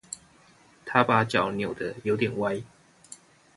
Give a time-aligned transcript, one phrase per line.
[0.83, 2.63] 他把腳扭得有點歪